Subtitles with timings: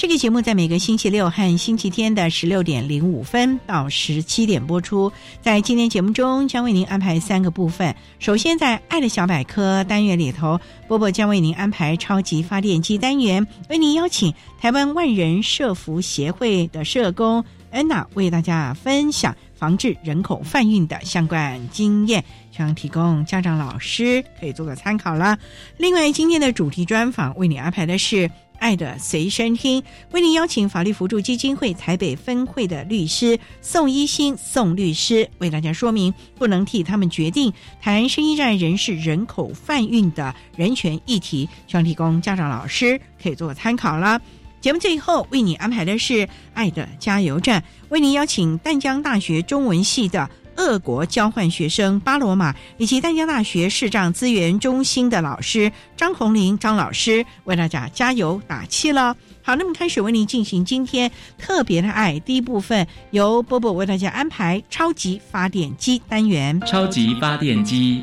[0.00, 5.12] 这个节目在每个星期六和星期天的十六点零五分到十七点播出。
[5.42, 7.94] 在今天节目中，将为您安排三个部分。
[8.18, 25.38] 首先，在“爱的小百科”单元里头，波波将为您安排超级发电机单元，为您邀请台湾万人社福协会的社工安娜为大家分享防治人口贩运的相关经验，希望提供家长、老师可以做个参考了。
[25.76, 28.30] 另外，今天的主题专访为你安排的是。
[28.60, 44.20] 爱的随身听，为您邀请法律辅助基金会台北分会的律师宋一新宋律师为大家说明不能替他们决定谈生意站人士人口贩运的人权议题，希望提供家长老师可以做参考了。
[44.60, 50.28] 节目最后为你安排的是爱的加油站，为您邀请淡江大学中文系的。
[50.60, 59.16] 俄国交换学生巴罗马以及淡江大学视障资源中心的老师张红林张老师为大家加油打气了。
[59.42, 66.60] 好，那么开始为您进行今天特别的爱第一部分，由波波为大家安排超级发电机单元。
[66.60, 68.02] 超级发电机，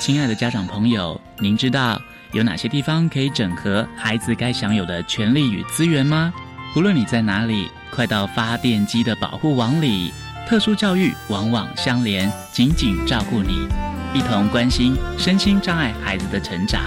[0.00, 2.00] 亲爱的家长朋友，您知道
[2.32, 6.32] 有哪些地方可以整合孩子该享有的权利与资源吗？
[6.74, 10.10] 无论你在哪里，快到发电机的保护网里。
[10.50, 13.68] 特殊教育往往相连，紧紧照顾你，
[14.12, 16.82] 一同关心身心障碍孩子的成长。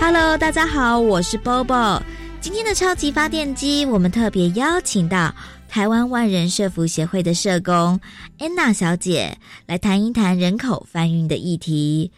[0.00, 2.00] Hello，大家好，我是 Bobo。
[2.40, 5.34] 今天的超级发电机，我们特别邀请到
[5.68, 8.00] 台湾万人社福协会的社工
[8.38, 9.36] 安娜小姐
[9.66, 12.10] 来谈一谈人口贩运的议题。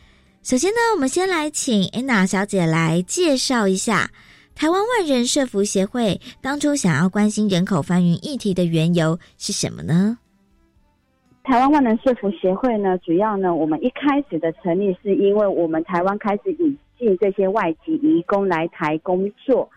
[0.44, 4.08] 首先呢，我们先来请安娜小姐来介绍一下。
[4.58, 10.18] 台湾万人社福协会当初想要关心人口翻云议题的缘由是什么呢？
[11.44, 19.70] 台湾万人社福协会呢，主要呢，我们一开始的成立是因为我们台湾开始引进这些外籍移工来台工作，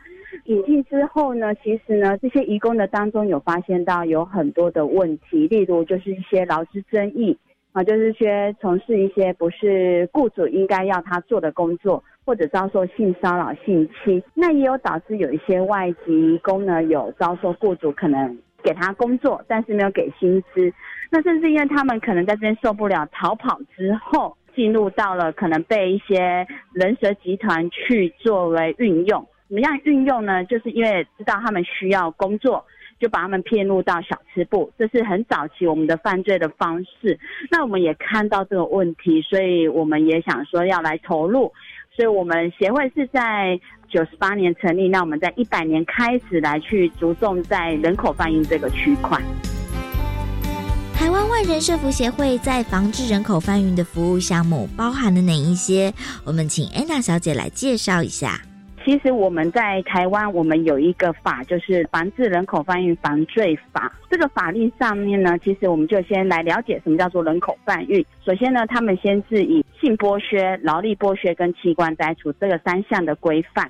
[0.46, 7.38] 引进之后呢，其实呢，这些移工的当中有发现到有很多的问题，例如就是一些劳资争议
[7.74, 8.28] 啊，就是说
[8.59, 12.04] 从事一些不是雇主应该要他做的工作。
[12.24, 20.72] 或者遭受性骚扰、性侵，那也有导致有一些外籍工呢，有遭受雇主可能给他工作，但是没有给薪资。
[21.09, 29.28] 那甚至因为他们可能在这边受不了，逃跑之后，进入到了可能被一些人蛇集团去作为运用。
[29.48, 30.46] 怎么样运用呢？
[30.46, 32.64] 就是因为知道他们需要工作，
[33.02, 34.72] 就把他们骗入到小吃部。
[34.78, 37.20] 这是很早期我们的犯罪的方式。
[37.50, 41.52] 那我们也看到这个问题，所以我们也想说要来投入。
[41.94, 49.20] 所以我们协会是在九十八年成立，那我们在一百年开始来去着重在人口贩运这个区块。
[50.96, 55.92] 台湾万人社福协会在防治人口贩运的服务项目包含了哪一些？
[56.24, 58.40] 我们请安娜小姐来介绍一下。
[58.84, 63.92] 其实我们在台湾，我们有一个法，就是《防治人口贩运防罪法》。
[64.10, 68.04] 这个法律上面呢，其实我们就先来了解什么叫做人口贩运。
[68.26, 73.70] 首先呢，他们先是以性剥削、劳力剥削跟器官摘除这个三项的规范。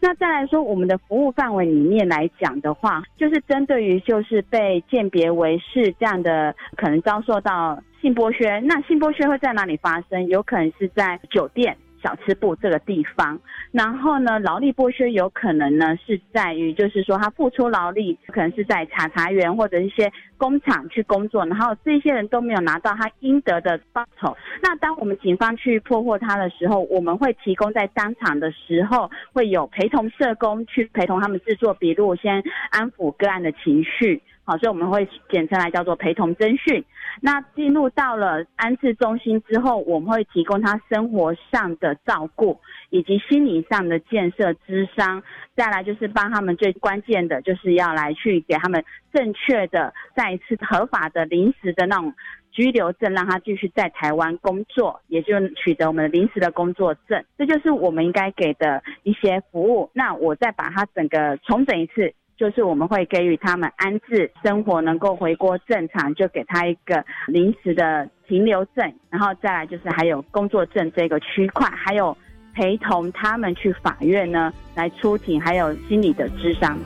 [0.00, 8.58] 那再来说，我们的服务范围里面来讲的话，就是针对于就是被鉴别为是这样的，可能遭受到性剥削。
[8.60, 10.26] 那性剥削会在哪里发生？
[10.28, 11.76] 有可能是在酒店。
[12.06, 13.36] 小吃部这个地方。
[13.72, 24.36] 然后呢，劳力剥削有可能呢是在于，就是说他付出劳力，可能是在茶茶园或者一些工厂去工作，然后这些人都没有拿到他应得的报酬。
[24.62, 34.22] 那当我们警方去破获他的时候，我们会提供在当场的时候会有陪同社工去陪同他们制作笔录，先安抚个案的情绪。
[34.48, 36.84] 好，所以我们会简称来叫做陪同侦讯。
[37.20, 42.60] 那进入到了安置中心之后，我们会提供他生活上的照顾，
[42.90, 45.20] 以及心理上的建设、智商。
[45.56, 52.12] 再来就是帮他们最关键的，就是要来去给他们正确的在、再一次合法的临时的那种
[52.50, 57.24] 居留证，让他继续在台湾工作，也就取得我们临时的工作证。
[57.38, 59.88] 这就是我们应该给的一些服务。
[59.92, 62.12] 那我再把它整个重整一次。
[62.36, 72.14] 就是我们会给予他们安置生活能够回国正常，就给他一个临时的停留证，然后再来就是还有工作证这个区块，还有
[72.52, 76.78] 陪同他们去法院呢来出庭，还有心理的智商。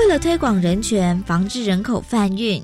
[0.00, 2.58] 为了推广人权，防治人口贩运，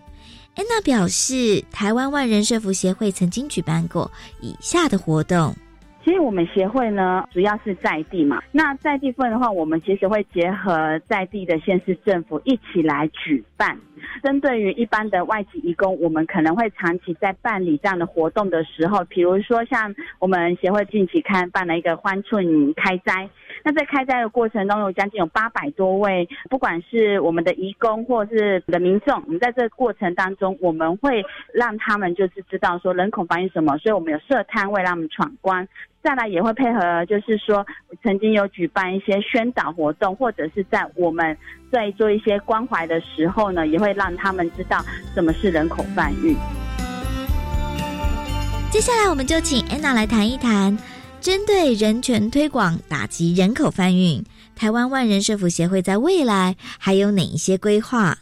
[0.56, 4.10] 安娜表示，台湾万人社福协会曾经举办过
[4.40, 5.54] 以下的活动。
[6.02, 8.40] 其实我们协会呢，主要是在地嘛。
[8.52, 13.76] 那在地份的话，我们其实会结合在地的县市政府一起来举办。
[14.22, 23.28] 针对于一般的外籍移工，我们可能会长期在办理这样的活动的时候，比如说像我们协会近期开办了一个欢庆开斋。
[23.66, 31.20] 那在开斋的过程中，有将近有八百多位，不管是我们的移工或是的民众，我们在这个过程当中，我们会
[31.52, 35.66] 让他们就是知道说人口反映什么，所以我们有设摊位让他们闯关。
[36.00, 37.66] 再来也会配合，就是说
[38.04, 41.36] 曾经有举办一些宣导活动，或者是在我们
[41.72, 44.78] 在做一些关怀的时候呢，也会让他们知道
[45.12, 46.36] 什么是人口贩运。
[48.70, 50.78] 接下来我们就请安娜来谈一谈。
[51.26, 54.22] 针对人权推广、打击人口贩运，
[54.54, 58.16] 台湾万人社福协会在未来还有哪一些规划？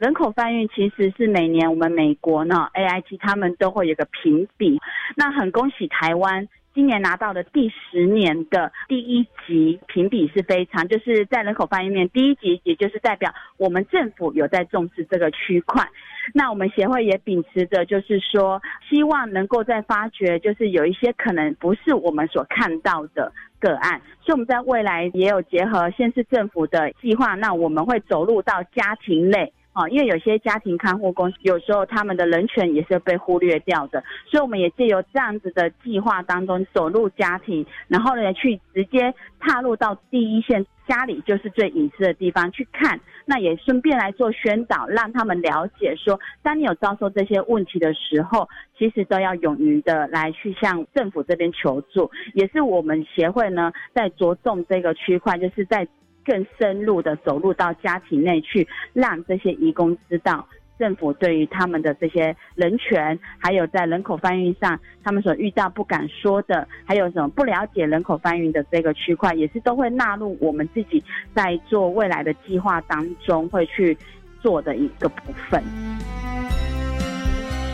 [0.00, 4.76] 人口贩运其实是每年我们美国呢 AIT 他们都会有个评比，
[5.14, 6.48] 那很恭喜台湾。
[6.78, 15.84] 今年拿到的第十年的第一级评比是非常，就是在人口方面第一级，也就是代表我们政府有在重视这个区块。
[16.32, 29.52] 那我们协会也秉持着，就是说希望能够在发掘，就是有一些可能不是我们所看到的个案，所以我们在未来也有结合县市政府的计划，那我们会走入到家庭类。
[29.74, 55.86] 哦，因为有些家庭看护工有时候他们的人权也是被忽略掉的，所以我们也借由这样子的计划当中走入家庭，然后呢去直接踏入到第一线，家里就是最隐私的地方去看，那也顺便来做宣导，让他们了解说，当你有遭受这些问题的时候，其实都要勇于的来去向政府这边求助，也是我们协会呢在着重这个区块，就是在。
[56.28, 60.46] 更深入的走入到家庭内去，让这些义工知道
[60.78, 71.02] 政府对于他们的这些人权，还有在人口翻运上他们所遇到不敢说的，还有什么不了解人口翻运的这个区块，也是都会纳入我们自己
[71.34, 73.96] 在做未来的计划当中会去
[74.42, 75.64] 做的一个部分。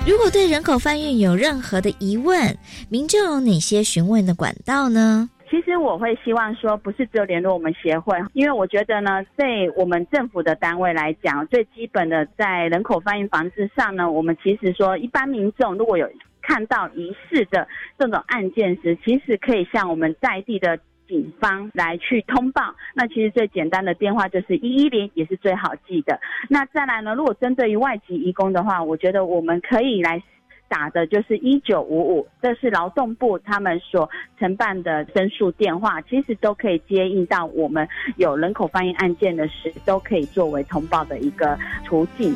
[0.06, 2.56] 如果对人口翻运有任何的疑问，
[2.88, 5.28] 民众有哪些询问的管道呢？
[5.50, 16.10] 其实我会希望说，不是只有联络我们协会，因为我觉得呢，对我们政府的单位来讲，最基本的在人口翻译防治上呢，我们其实说，一般民众如果有
[16.42, 22.74] 看到疑似的这种案件时，其实可以向我们在地的警方来去通报。
[22.94, 26.18] 那其实最简单的电话就是一一零，也是最好记的。
[26.48, 30.22] 那再来呢，如果针对于外籍移工的话，我觉得我们可以来。
[30.68, 42.34] 打的就是一九五五，这是劳动部他们所承办的申诉电话，其实都可以接应到我们有人口翻译案件的时，都可以作为通报的一个途径。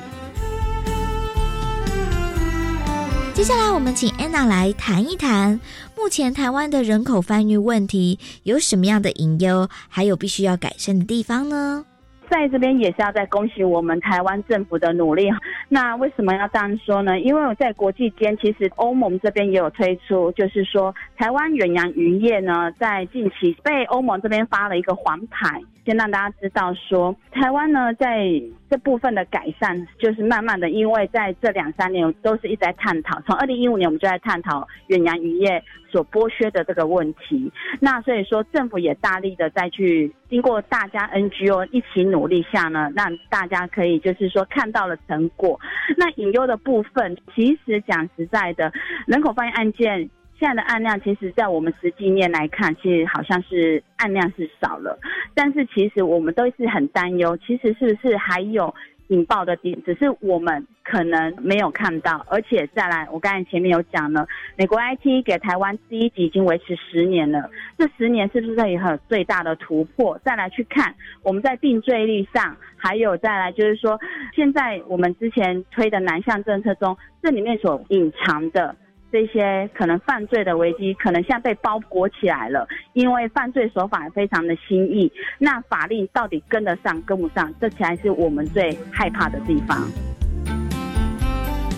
[3.34, 5.60] 接下来，我们请安娜来谈一谈，
[5.96, 11.84] 目前台湾的人口翻译问题有什么样的隐忧，还有必须要改善的地方呢？
[12.30, 15.30] 在这边也是要再恭喜我们台湾政府的努力。
[15.68, 17.18] 那为什么要这样说呢？
[17.20, 28.26] 因为我在国际间，其实欧盟这边也有推出，就是说台湾远洋渔业呢，在近期被欧盟这边发了一个黄牌，先让大家知道说，台湾呢在
[28.70, 37.50] 这部分的改善，就是慢慢的，因为在这两三年都是一直在探讨，从二零一五年我们就在探讨远洋渔业所剥削的这个问题。
[37.80, 45.58] 那所以说，政府也大力的再去经过大家 NGO 一起努力下呢，让大家可以就是说看到了成果。
[45.96, 48.72] 那隐忧的部分，其实讲实在的，
[49.06, 54.98] 人口贩运案件现在的案量，其实在我们实际面来看，其实好像是案量是少了，
[55.34, 58.74] 但是其实我们都是很担忧，其实是不是还有？
[59.08, 70.20] 引爆的点只是我们可能没有看到，而且再来，我刚才前面有讲了，美国 IT 给台湾第一级已经维持十年了，这十年是不是也有最大的突破？
[70.22, 73.98] 再来去看我们在定罪率上，还有再来就是说，
[74.36, 78.76] 现在我们之前推的南向政策中，这里面所隐藏的。
[79.10, 85.10] 这些可能犯罪的危机，可能现在被包裹起来了，因为犯罪手法非常的新意。
[85.38, 89.88] 那法令到底跟得上跟不上，这才是我们最害怕的地方。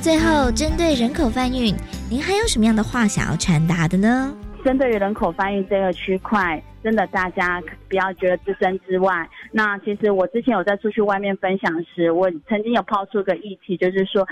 [0.02, 1.72] 最后，针对人口贩运，
[2.10, 4.34] 您还有什么样的话想要传达的呢？
[4.64, 9.28] 针对于人口贩运这个区块，真的大家不要觉得置身之外。
[9.52, 14.26] 那其实我之前有在出去外面分享时，我曾经有抛出个议题，就是说。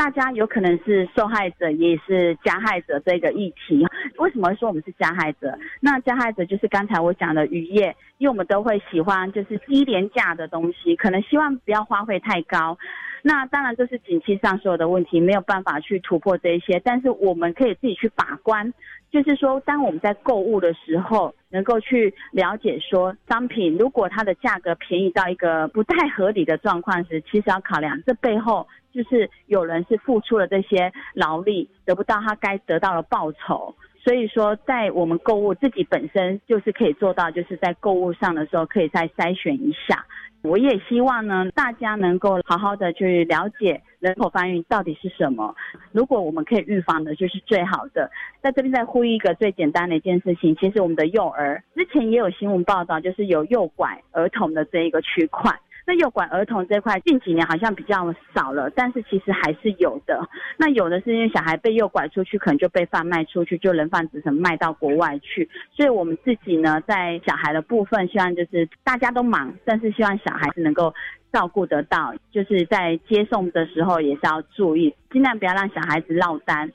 [0.00, 3.86] 大家有可能是受害者，也是加害者这个议题。
[4.16, 5.58] 为什么说我们是加害者？
[5.78, 12.78] 那加害者就是刚才我讲的渔业，因为我们都会喜欢就是低廉价的东西，可能希望不要花费太高。
[13.20, 16.80] 那当然这是景气上所有的问题，没有办法去突破这一些。
[16.80, 18.72] 但是我们可以自己去把关，
[19.10, 28.66] 就是说当我们在购物的时候，能够去了解说商品如果它的价格便宜到一个不太合理的状况时，其实要考量这背后。
[28.92, 40.04] 就是有人是付出了这些劳力，得不到他该得到的报酬，所以说在我们购物自己本身就是可以做到，就是在购物上的时候可以再筛选一下。
[40.42, 45.54] 我也希望呢，大家能够好好的去了解人口贩运到底是什么。
[45.92, 48.10] 如果我们可以预防的，就是最好的。
[48.40, 55.54] 在这边再呼吁一个最简单的一件事情，其实我们的幼儿之前也有新闻报道，就是有诱拐儿童的这一个区块。
[55.86, 60.28] 那诱拐儿童这块近几年好像比较少了，但是其实还是有的。
[60.56, 65.48] 那有的是因为小孩被诱拐出去，可能就被贩卖出去，就人贩子什么卖到国外去。
[65.74, 70.94] 所以我们自己呢，在小孩的部分，希望就是大家都忙，但是希望小孩子能够
[71.32, 76.70] 照顾得到，就是在接送的时候也是要注意，尽量不要让小孩子落单。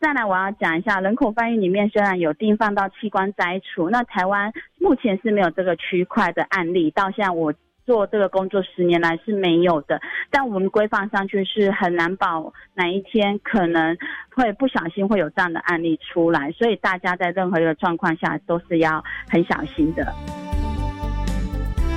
[0.00, 7.52] 再来，我要讲一下人口贩运里面虽然有定放到器官摘除，那台湾目前是没有这个区块的案例，到现在我。
[7.90, 13.96] 做这个工作十年来是没有的，但我们规范上去是很难保哪一天可能
[14.32, 20.06] 会不小心会有这样的案例出来，所以大家在任何一个状况下都是要很小心的。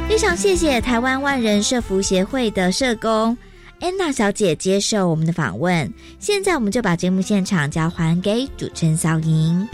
[0.10, 3.38] 非常谢谢台湾万人社服协会的社工
[3.80, 9.68] 安娜小姐接受我们的访问，现在我们就把节目现场交还给主持人小莹。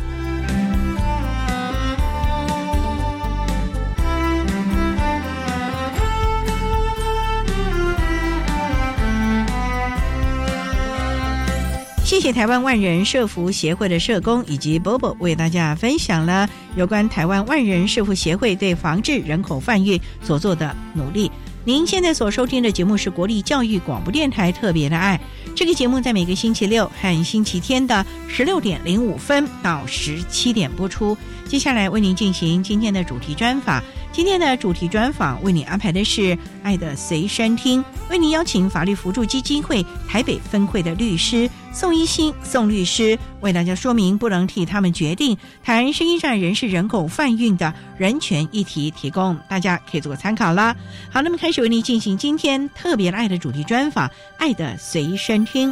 [12.20, 21.32] 谢谢台湾万人社福协会的社工以及 Bobo 为大家分享了有关台湾万人社福协会对防治人口贩运所做的努力。
[21.64, 25.18] 您现在所收听的节目是国立教育广播电台特别的爱。
[25.56, 31.18] 这个节目在每个星期六和星期天的十六点零五分到十七点播出。
[31.48, 33.82] 接下来为您进行今天的主题专访。
[34.12, 36.22] 今天的主题专访为您安排的是
[36.62, 50.76] 《爱的随身听》，为您邀请法律辅助基金会台北分会的律师宋一新宋律师为大家说明不能替他们决定谈声音上人士人口贩运的人权议题，提供大家可以做个参考啦。
[51.10, 55.72] 好，那么开始为您进行今天特别的爱的主题专访，《爱的随身听》。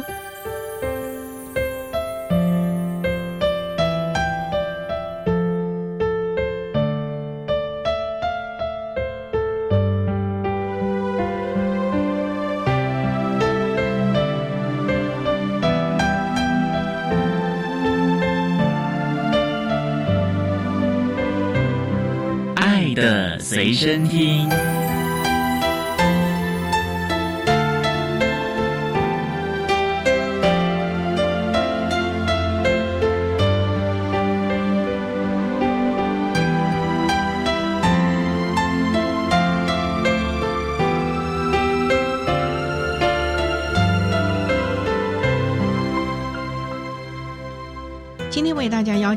[23.48, 24.67] 随身听。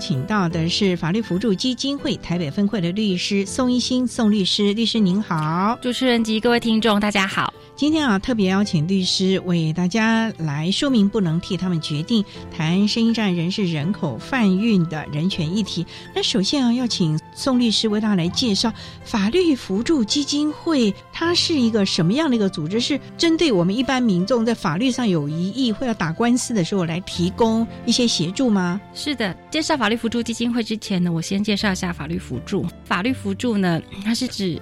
[0.01, 7.53] 请到的是法律辅助基金会台北分会的律师宋一新宋律师，律师您好，主持人及各位听众大家好。
[7.75, 15.85] 今天啊，特别邀请律师为大家来说明不能替他们决定谈生意上人士人口贩运的人权议题。
[16.15, 18.73] 那首先啊，要请宋律师为大家来介绍
[19.03, 20.93] 法律辅助基金会。
[21.13, 22.79] 它是一个什么样的一个组织？
[22.79, 28.81] 是针对我们一般民众在法律上有疑义或要打官司的时候来提供一些协助吗？
[28.93, 32.65] 是的，介绍法律辅助基金会之前呢，我先介绍一下法律辅助。
[32.83, 34.59] 法律辅助呢，它是指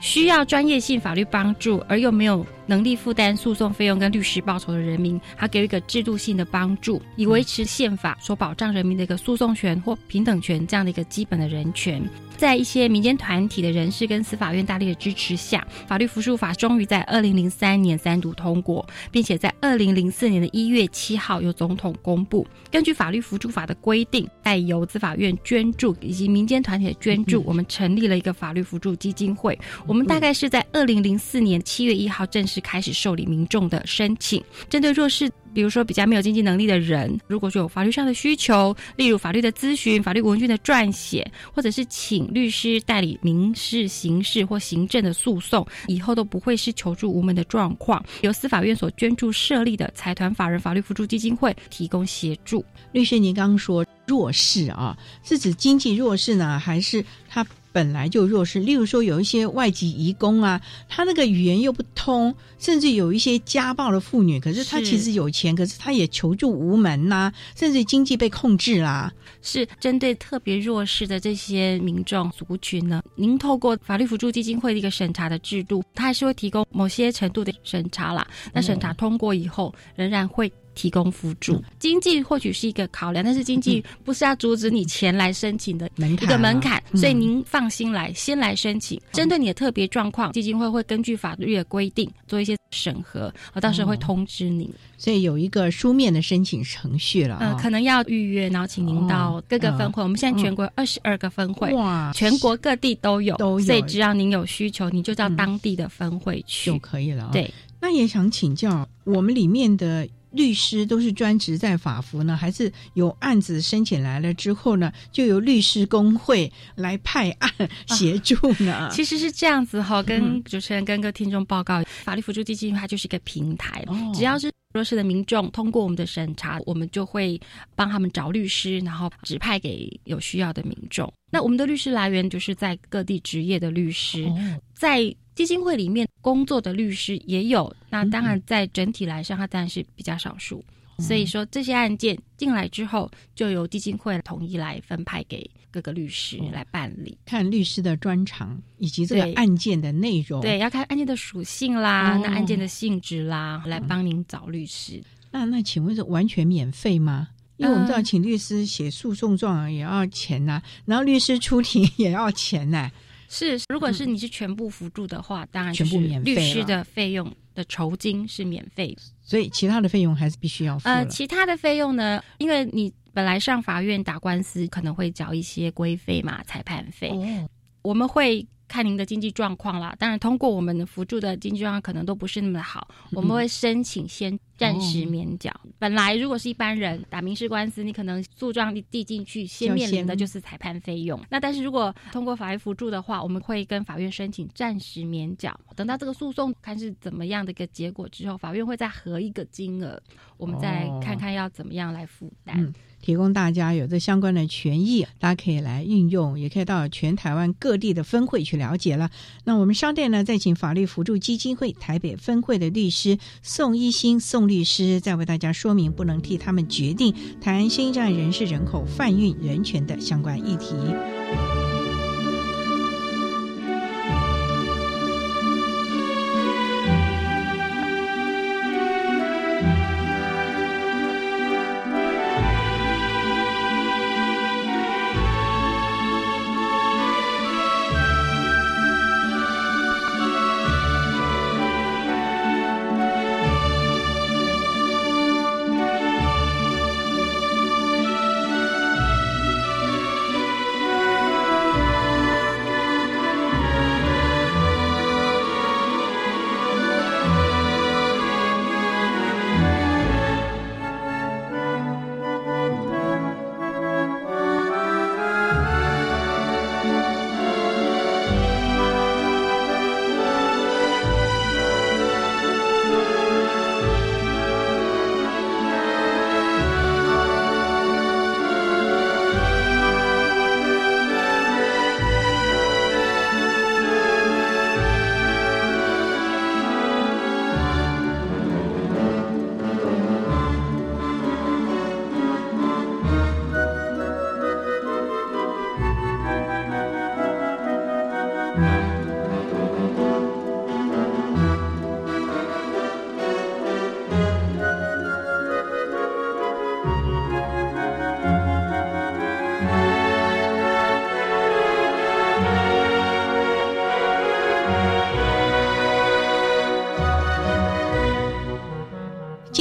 [0.00, 12.02] 需要专业性法律帮助而又没有能力负担诉讼费用跟律师报酬的人民，他给予一个制度性的帮助，以维持宪法所保障人民的一个诉讼权或平等权这样的一个基本的人权。
[12.38, 22.44] 在一些民间团体的人士跟司法院大力的支持下，法律扶助法终于在二零零三年三读通过，并且在二零零四年的一月七号由总统公布。
[22.68, 29.56] 根据法律扶助法的规定，在由司法院捐助以及民间团体的捐助，我们成立了一个法律扶助基金会。
[29.86, 35.30] 我们大概是在二零零四年七月一号正式开始受理民众的申请，针对弱势。
[35.54, 48.02] 比如说，比较没有经济能力的人，如果说有法律上的需求，例如法律的咨询、法律文件的撰写，或者是请律师代理民事、刑事或行政的诉讼，以后都不会是求助无门的状况。
[48.22, 52.64] 由司法院所捐助设立的财团法人法律辅助基金会提供协助。
[52.92, 57.46] 律师，您刚刚说弱势啊，是指经济弱势呢，还是他？
[57.72, 69.12] 本来就弱势，例如说有一些外籍移工啊，他那个语言又不通，甚至有一些家暴的妇女，可是他其实有钱，可是他也求助无门呐，甚至经济被控制啦。
[69.40, 78.26] 是针对特别弱势的这些民众族群呢，您透过法律辅助基金会的一个审查的制度，它还是会提供某些程度的审查啦。
[78.52, 80.52] 那审查通过以后，仍然会。
[80.74, 89.00] 提供辅助，经济或许是一个考量，但是经济不是要阻止你前来申请的一个门槛，所以您放心来，先来申请。
[89.12, 94.68] 针对你的特别状况，基金会会根据法律的规定做一些审核，我到时候会通知您。
[94.96, 100.02] 所以有一个书面的申请程序了，嗯，可能要预约，然后请您到各个分会。
[100.02, 103.66] 我们现在全国二十二个分会，哇，全国各地都有，都有。
[103.66, 107.30] 所以只要您有需求，你就到当地的分会去就可以了。
[107.32, 110.08] 对，那也想请教我们里面的。
[110.32, 117.50] 律师都是专职在法服呢，还是有案子申请来了之后呢，就由律师工会来派案
[117.88, 118.88] 协助呢？
[118.92, 123.84] 其实是这样子哈，跟主持人跟各听众报告，法律辅助基金它就是一个平台，
[124.14, 127.40] 只要是弱势的民众通过我们的审查，我们就会
[127.74, 131.12] 帮他们找律师，然后指派给有需要的民众。
[131.30, 134.26] 那我们的律师来源就是在各地职业的律师，
[134.74, 135.14] 在。
[135.34, 140.62] 基金会里面工作的律师也有，那当然在整体来上，它当然是比较少数。
[141.02, 147.18] 所以说这些案件进来之后，就由基金会统一来分派给各个律师来办理。
[147.26, 155.02] 看律师的专长以及这个案件的内容，对，要看案件的属性啦，那案件的性质啦，来帮您找律师。
[155.30, 157.28] 那那请问是完全免费吗？
[157.56, 162.90] 因为我们知道请律师写诉讼状也要钱呐，然后律师出庭也要钱呐。
[163.28, 166.34] 是，如果是你是全部辅助的话，当然全部免费。
[166.34, 170.88] 律师的费用的酬金是免费，所以其他的费用还是必须要付。
[170.88, 172.22] 呃，其他的费用呢？
[172.38, 177.08] 因为你本来上法院打官司可能会缴一些规费嘛，裁判费。
[177.10, 177.48] 哦，
[177.82, 178.46] 我们会。
[178.68, 185.52] 看您的经济状况啦，当然通过我们的辅助的经济状况可能都不是那么好，我们会申请先暂时免缴。
[185.78, 191.20] 本来如果是一般人打民事官司，你可能诉状递进去，先面临的就是裁判费用。
[191.28, 200.02] 那但是如果通过法律辅助的话，我们会跟法院申请暂时免缴，等到这个诉讼看是怎么样的一个结果之后，法院会再核一个金额，
[200.38, 202.72] 我们再看看要怎么样来负担。
[203.02, 209.10] 提供大家有这相关的权益，大家可以来运用，也可以到全台湾各地的分会去了解了。
[209.44, 220.74] 那我们商店呢，再请法律辅助基金会台北分会的律师宋一新宋律师，再为大家说明不能替他们决定台湾新站人士人口贩运人权的相关议题。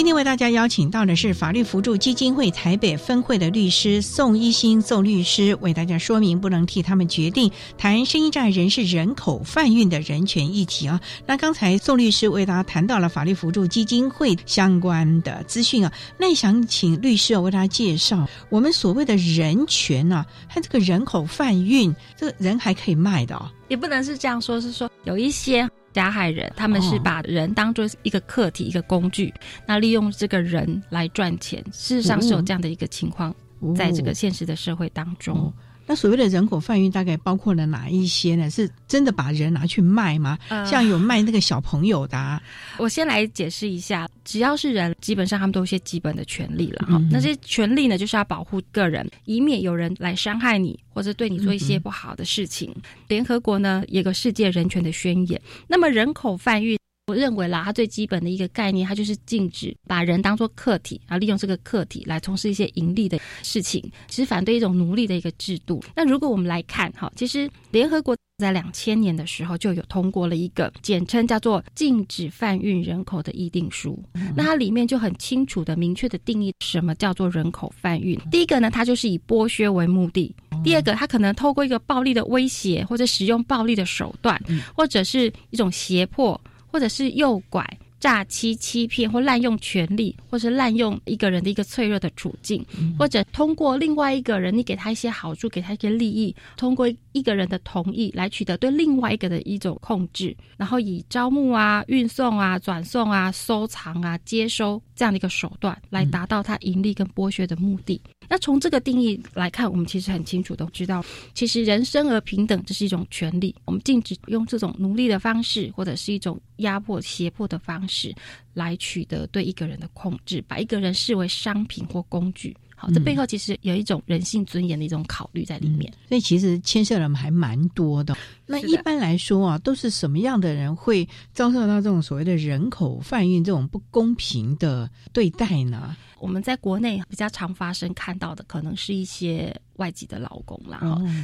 [0.02, 11.00] 今天为大家邀请到的是法律扶助基金会台北分会的律师宋一新宋律师，为大家说明不能替他们决定谈声音障碍人士人口贩运的人权议题啊。
[11.28, 23.48] 那刚才宋律师为大家谈到了法律扶助基金会相关的资讯啊，那想请律师为大家介绍我们所谓的人权啊和这个人口贩运，这个人还可以卖的哦。
[23.68, 25.70] 也不能是这样说，是说有一些。
[25.93, 29.34] 加害人，他们是把人当做一个客体、一个工具，
[29.65, 31.63] 那利用这个人来赚钱。
[31.71, 33.34] 事实上是有这样的一个情况，
[33.75, 35.54] 在这个现实的社会当中。
[35.91, 38.49] 那所谓的人口贩运大概包括了哪一些呢？
[38.49, 40.39] 是真的把人拿去卖吗？
[40.65, 42.41] 像有卖那个小朋友的。
[42.80, 46.97] 我先来解释一下，只要是人，基本上他们都有一些基本的权利了哈。
[47.12, 52.73] 那些权利呢，就是要保护个人，以免有人来伤害你或者对你做一些不好的事情。
[53.10, 55.41] 联合国呢有个世界人权的宣言。
[55.67, 56.81] 那么人口贩运。
[57.12, 65.84] 我认为啦，它最基本的一个概念，它就是禁止把人当做客体，然后利用这个客体来从事一些盈利的事情，其实反对一种奴隶的一个制度。
[65.93, 74.02] 那如果我们来看哈，其实联合国在两千年的时候就有通过了一个简称叫做《禁止贩运人口的议定书》，
[74.34, 78.17] 那它里面就很清楚的、明确的定义什么叫做人口贩运。
[78.32, 84.41] 第一个呢，它就是以剥削为目的；第二个，它可能透过一个暴力的威胁，或者使用暴力的手段，
[84.74, 86.39] 或者是一种胁迫。
[86.72, 87.66] 或者是诱拐、
[88.00, 92.66] 诈欺、欺骗或滥用权力，或是滥用一个人的一个脆弱的处境，
[92.98, 108.02] 或者通过另外一个人，你给他一些好处，给他一些利益，通过一个人的同意来取得对另外一个的一种控制，然后以招募啊、运送啊、转送啊、收藏啊、接收这样的一个手段来达到他盈利跟剥削的目的。
[108.32, 113.54] 那从这个定义来看，我们其实很清楚都知道，其实人生而平等这是一种权利。
[113.65, 118.15] 我们禁止用这种奴隶的方式，或者是一种压迫、胁迫的方式
[118.54, 122.56] 来取得对一个人的控制，把一个人视为商品或工具。
[122.82, 125.94] 好，这背后其实有一种人性尊严的一种考虑在里面。
[126.10, 128.17] 所以其实牵涉人还蛮多的。
[128.48, 135.96] 那一般来说啊，都是什么样的人会遭受到这种所谓的人口贩运这种不公平的对待呢？
[136.17, 140.82] 我们在国内比较常发生看到的，可能是一些外籍的劳工啦。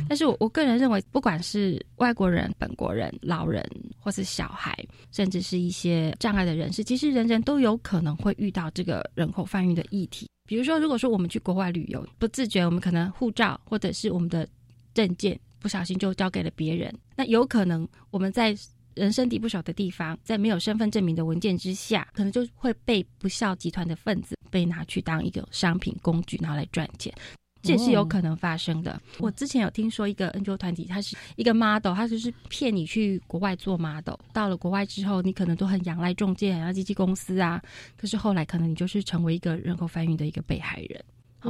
[0.07, 3.67] 但是我我个人认为，不管是外国人、本国人、老人，
[3.99, 4.77] 或是小孩，
[5.11, 10.27] 甚至是一些障碍的人士，其实人人都有可能会遇到这个人口贩运的议题。
[10.47, 14.47] 比如说，如果说我们去国外旅游，不自觉，我们可能护照或者是我们的
[14.95, 18.57] 证件不小心就交给了别人，那有可能我们在。
[18.97, 27.13] 人生地不熟的地方，在没有身份证明的文件之下，可能就会被不孝集团的分子被拿去当一个商品工具，拿来赚钱，
[27.61, 29.01] 这也是有可能发生的。
[29.19, 37.61] 我之前有听说一个 NGO 团体，它是一个 model，它就是骗你去国外做 model，到了国外之后，你可能都很仰赖中介、仰赖经纪公司啊，
[37.97, 41.03] 可是后来可能你就是成为一个人口贩运的一个被害人。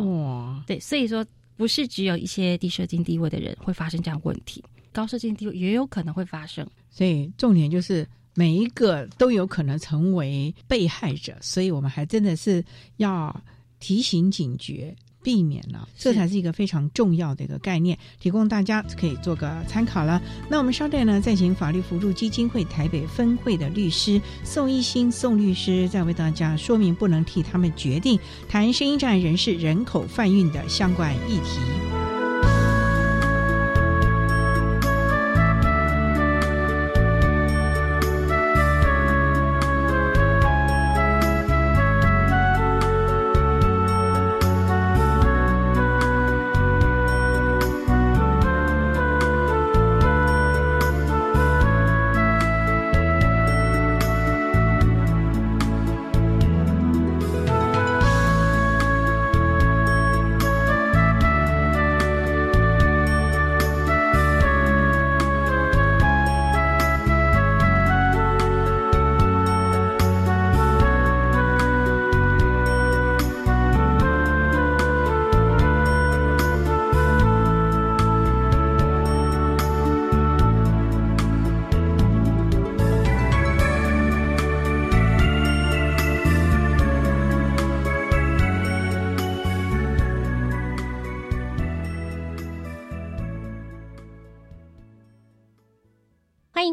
[0.04, 4.64] 哇，对，所以说不是只有一些低社经地位的人会发生这样问题。
[4.92, 12.64] 高社经地位也有可能会发生，所以重点就是每一个都有可能成为被害者，所以我们还真的是
[12.98, 13.36] 要
[13.80, 14.96] 提醒警觉。
[15.28, 20.22] 避免了，这才是一个非常重要的一个概念，提供大家可以做个参考了。
[20.50, 32.07] 那我们稍待呢，再请法律辅助基金会台北分会的律师宋一新宋律师，再为大家说明不能替他们决定谈声音障碍人士人口贩运的相关议题。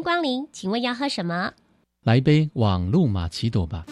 [0.05, 1.53] 光临请问要喝什么？
[2.03, 3.83] 来杯网路玛奇朵吧。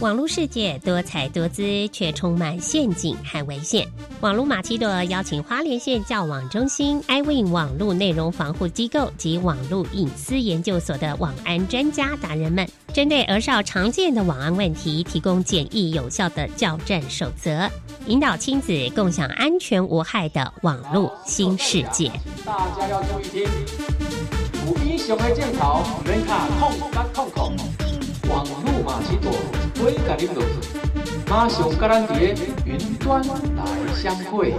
[0.00, 3.84] 网络世界多彩多姿，却充满陷阱和危险。
[4.20, 17.68] 网络马奇朵邀请花莲县教网中心、iWin 网络内容防护机构及网络隐私研究所的网安专家达人们，针对儿少常见的网安问题，提供简易有效的教战守则，
[18.06, 22.08] 引导亲子共享安全无害的网络新世界。
[22.44, 23.42] 大家要注意听，
[24.64, 27.56] 有英雄的镜头，免卡空甲空空，
[28.28, 29.32] 网络马奇朵。
[29.80, 32.18] 会甲你落去，马上甲咱伫个
[32.64, 34.52] 云端来相会。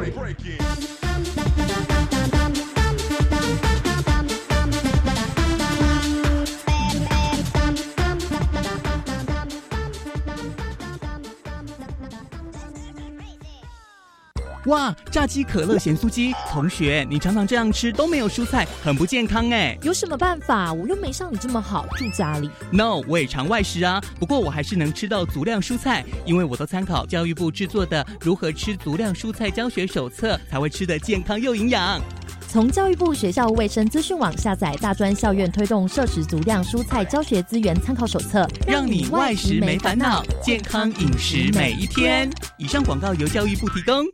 [14.69, 19.75] 哇，炸鸡可乐咸酥鸡，同学，你常常这样吃都没有蔬菜，很不健康哎。
[19.81, 20.71] 有什么办法？
[20.71, 22.51] 我又没像你这么好，住家里。
[22.71, 31.99] No，我也常外食啊，不过我还是能吃到足量蔬菜，因为我都参考教育部制作的《如何吃足量蔬菜教学手册》，才会吃得健康又营养。
[32.47, 42.29] 从教育部学校卫生资讯网下载大专校院推动摄食足量蔬菜教学资源参考手册，让你外食没烦恼，健康饮食每一天。
[42.59, 44.05] 以上广告由教育部提供。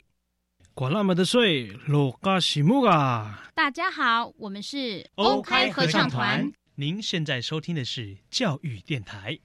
[0.77, 3.45] 管那么的水，落嘎西木啊！
[3.55, 6.51] 大家好，我们是欧开合唱团。
[6.75, 9.39] 您现在收听的是教育电台。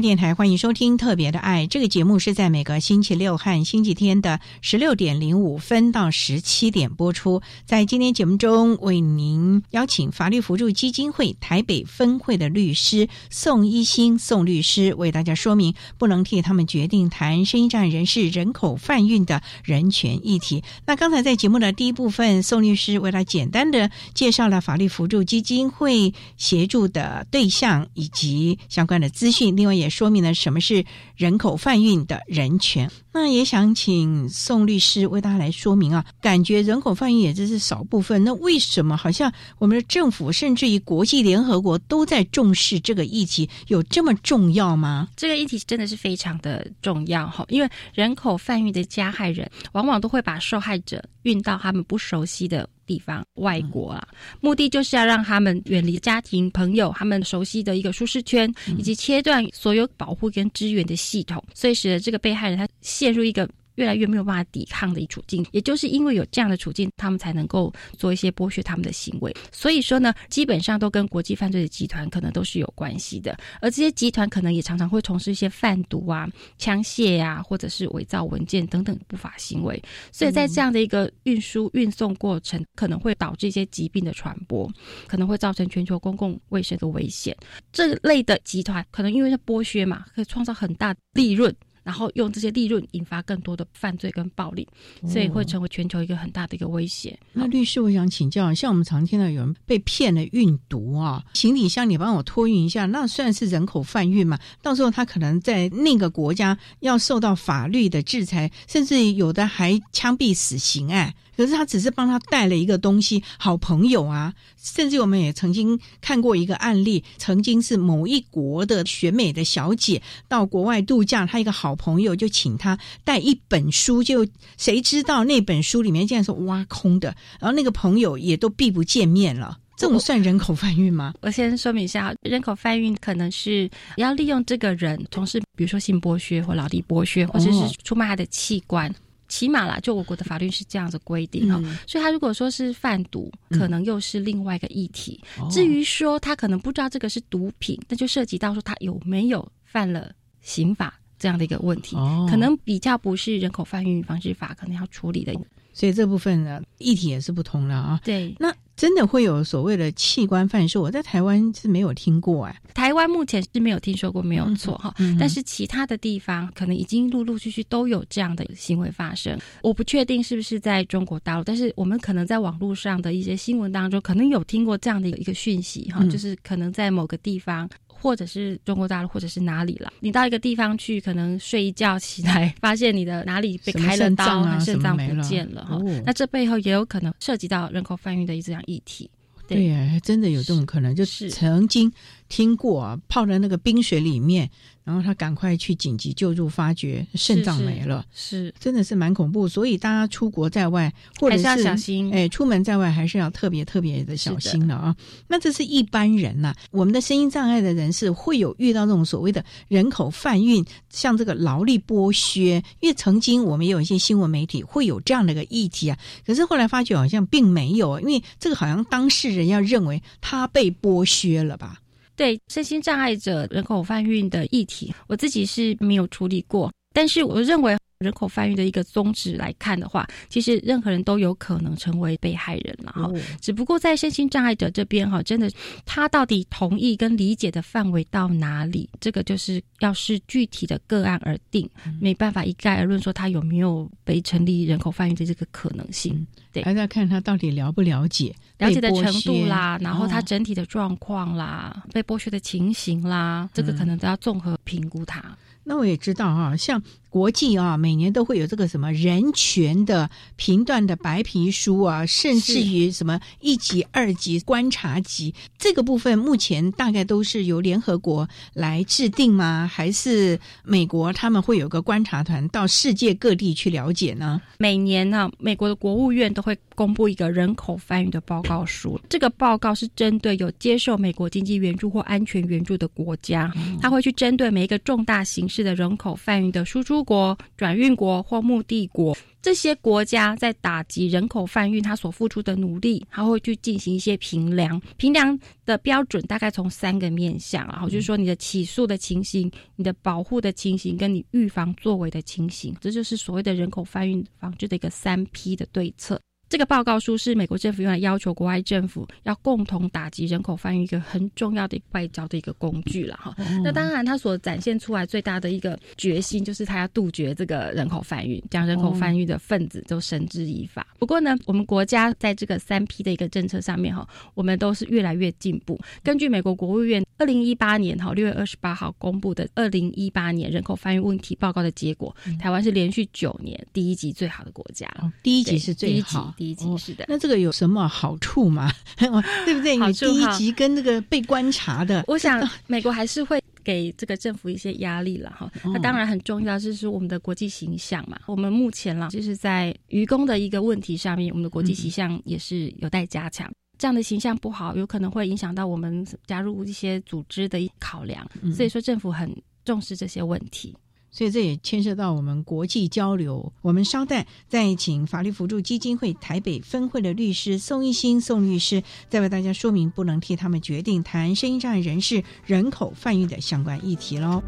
[0.00, 7.40] 电台欢迎收听《特别的爱》这个节目，是在每个星期六和星期天的十六点零五分到十七点播出。
[7.64, 20.62] 在今天节目中，为您邀请法律辅助基金会台北分会的律师宋一新宋律师，为大家说明不能替他们决定谈生意障碍人士人口贩运的人权议题。
[20.84, 29.85] 那刚才在节目的第一部分，宋律师为他简单的介绍了法律辅助基金会协助的对象以及相关的资讯，另外也。
[29.88, 30.84] 说明了什么是
[31.16, 32.90] 人口贩运的人权。
[33.12, 36.04] 那也想请宋律师为大家来说明啊。
[36.20, 43.48] 感觉人口贩运也只是少部分，那为什么好像我们的政府甚至于国际联合国都在重视这个议题？
[43.68, 45.08] 有这么重要吗？
[45.16, 52.68] 这个议题真的是非常的重要哈，因为人口贩运的加害人往往都会把受害者运到他们不熟悉的。
[52.86, 54.08] 地方外国啊，
[54.40, 63.48] 目的就是要让他们远离家庭、朋友，他们熟悉的一个舒适圈，以及切断所有保护跟支援的系统，所以使得这个被害人他陷入一个。
[63.76, 69.34] 越来越没有办法抵抗的一处境，也就是因为有这样的处境，他们才能够做一些剥削他们的行为。
[69.52, 79.80] 所以说呢，基本上都跟国际犯罪的集团可能都是有关系的，而这些集团可能也常常会从事一些贩毒啊、枪械呀，或者是伪造文件等等不法行为。
[80.10, 84.70] 所以在这样的一个运输运送过程，可能会导致一些疾病的传播，
[85.06, 87.36] 可能会造成全球公共卫生的危险。
[87.72, 91.54] 这类的集团可能因为是剥削嘛，可以创造很大利润。
[91.86, 94.66] 然后用这些利润引发更多的犯罪跟暴力，
[95.08, 97.16] 所以会成为全球一个很大的一个威胁。
[97.32, 104.36] 那律师，我想请教，像我们常听到有人被骗了运毒啊，行李箱你帮我托运一下，那算是人口贩运嘛？
[104.60, 111.14] 到时候他可能在那个国家要受到法律的制裁，甚至有的还枪毙死刑哎。
[111.36, 131.12] 可是他只是帮他带了一个东西，好朋友啊，甚至我们也曾经看过一个案例，曾经是某一国的选美的小姐到国外度假，她一个好朋友就请她带一本书，就谁知道那本书里面竟然是挖空的，然后那个朋友也都避不见面了，这种算人口贩运吗？
[131.20, 138.92] 我先说明一下，人口贩运可能是要利用这个人从事，比如说性剥削或劳力剥削，或者是出卖他的器官。
[139.28, 145.20] 起码啦，就我国的法律是这样子规定哈，所以他如果说是贩毒，可能又是另外一个议题。
[145.50, 151.96] 至于说他可能不知道这个是毒品，那就涉及到说他有没有犯了刑法这样的一个问题，
[152.28, 155.34] 可能比较不是人口贩运防治法可能要处理的。
[155.72, 158.00] 所以这部分呢，议题也是不同了啊。
[158.02, 162.54] 对，那真的会有所谓的器官贩售，我在台湾是没有听过哎。
[162.74, 164.94] 台湾目前是没有听说过，没有错哈。
[164.98, 169.38] 嗯但是其他的地方可能已经陆陆续续都有这样的行为发生。
[169.62, 177.68] 我不确定是不是在中国大陆，但是我们可能在网络上的一些新闻当中，可能有听过这样的一个讯息哈，嗯就是可能在某个地方。
[178.00, 179.92] 或者是中国大陆，或者是哪里了？
[180.00, 185.76] 你到一个地方去，可能睡一觉起来，发现你的哪里被开了刀，肾脏啊肾脏不见了哈。
[185.76, 189.10] 哦那这背后也有可能涉及到人口贩运的这样议题。
[189.48, 191.92] 对呀，还真的有这种可能，就是曾经
[192.28, 194.48] 听过啊，泡在那个冰水里面，
[194.84, 199.48] 然后他赶快去紧急救助，发觉肾脏没了，是真的是蛮恐怖。
[199.48, 204.96] 所以大家出国在外，或者还是要小心哎，出门在外还是要特别特别的小心了啊。
[205.28, 221.80] 那这是一般人呐、我们的身心障碍的人士会有遇到这种所谓的人口贩运，像这个劳力剥削，因为曾经我们也有一些新闻媒体会有这样的一个议题啊，可是后来发觉好像并没有，因为这个好像当事人要认为他被剥削了吧。
[222.16, 233.10] 对身心障碍者人口贩运的议题，我自己是没有处理过，但是我认为人口贩运的一个宗旨来看的话，其实任何人都有可能成为被害人了哈。
[233.40, 235.50] 只不过在身心障碍者这边哈，真的
[235.86, 246.26] 他到底同意跟理解的范围到哪里，这个就是要是具体的个案而定，没办法一概而论说他有没有被成立人口贩运的这个可能性。
[246.52, 255.22] 对，还在看他到底了不了解了解的程度啦，然后他哦整体的状况啦，被剥削的情形啦，这个可能都要综合评估他。
[255.68, 256.80] 那我也知道啊，像
[257.16, 269.66] 国际啊，每年都会有这个什么人权的评断的白皮书啊，甚至于什么一级、二级观察级这个部分，目前大概都是由联合国来制定吗？
[269.66, 274.38] 还是美国他们会有个观察团到世界各地去了解呢？
[274.58, 279.00] 每年呢、美国的国务院都会公布一个人口贩运的报告书。
[279.08, 283.50] 这个报告是针对有接受美国经济援助或安全援助的国家，
[283.80, 289.16] 他会去针对每一个重大形式的人口贩运的输出国、转运国或目的国。
[289.40, 294.78] 这些国家在打击人口贩运，他所付出的努力，他会去进行一些评量。
[294.96, 306.20] 评量的标准大概从三个面向，然后就是说你的起诉的情形、你的保护的情形，跟你预防作为的情形，这就是所谓的人口贩运防治的一个三 P 的对策。
[306.48, 313.34] 这个报告书是美国政府用来要求国外政府要共同打击人口贩运一个很重要的外交的一个工具了哈。
[313.64, 320.86] 那当然，它所展现出来最大的一个决心，就是它要杜绝这个人口贩运，将人口贩运的分子都绳之以法。
[321.00, 325.76] 不过呢，我们国家在这个三 P 的一个政策上面哈，我们都是越来越进步。
[326.04, 334.88] 根据美国国务院二零一八年哈六月二十八号公布的二零一八年人口贩运问题报告的结果，台湾是连续九年第一级最好的国家。
[335.24, 337.04] 第一级是最好，第一集，是的。
[337.08, 338.70] 那这个有什么好处吗？
[338.96, 339.78] 对不对？
[339.78, 345.50] 好你第一集跟那个被观察的，我想美国还是会给这个政府一些压力了哈。
[345.64, 348.18] 哦那当然很重要，就是我们的国际形象嘛。
[348.26, 353.50] 我们目前啦，就是在愚公的一个问题上面，我们的国际形象也是有待加强。
[353.78, 358.26] 这样的形象不好，有可能会影响到我们加入一些组织的考量。
[358.40, 359.30] 嗯所以说，政府很
[359.64, 360.74] 重视这些问题。
[361.16, 363.50] 所以这也牵涉到我们国际交流。
[363.62, 374.42] 我们稍待再请法律辅助基金会台北分会的律师宋一新宋律师，再为大家说明不能替他们决定谈声音障碍人士人口贩运的相关议题喽。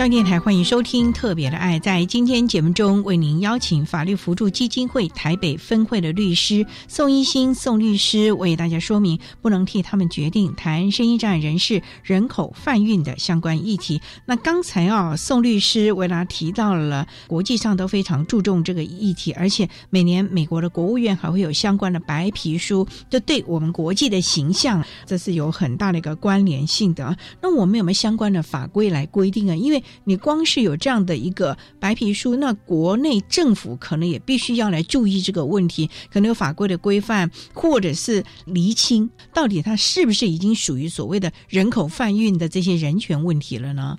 [0.00, 1.78] 教育电台欢迎收听《特别的爱》。
[1.82, 14.00] 在今天节目中，为您邀请法律扶助基金会台北分会的律师宋一新宋律师为大家说明不能替他们决定谈声音障碍人士人口贩运的相关议题。
[14.24, 27.14] 那刚才啊，宋律师为大家提到了国际上都非常注重这个议题，而且每年美国的国务院还会有相关的白皮书，这对我们国际的形象，这是有很大的一个关联性的。
[27.42, 29.54] 那我们有没有相关的法规来规定啊？
[29.54, 43.96] 因为你光是有这样的一个白皮书，那国内政府可能也必须要来注意这个问题，可能有法规的规范，或者是厘清到底它是不是已经属于所谓的人口贩运的这些人权问题了呢？